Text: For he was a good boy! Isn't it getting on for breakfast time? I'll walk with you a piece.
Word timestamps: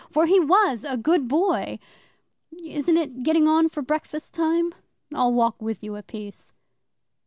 For 0.09 0.25
he 0.25 0.39
was 0.39 0.83
a 0.83 0.97
good 0.97 1.27
boy! 1.27 1.77
Isn't 2.63 2.97
it 2.97 3.21
getting 3.21 3.47
on 3.47 3.69
for 3.69 3.83
breakfast 3.83 4.33
time? 4.33 4.73
I'll 5.13 5.31
walk 5.35 5.61
with 5.61 5.83
you 5.83 5.95
a 5.95 6.01
piece. 6.01 6.53